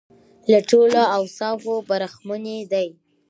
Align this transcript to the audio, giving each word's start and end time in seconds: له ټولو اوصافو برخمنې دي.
له 0.51 0.59
ټولو 0.69 1.01
اوصافو 1.17 1.73
برخمنې 1.89 2.57
دي. 2.71 2.87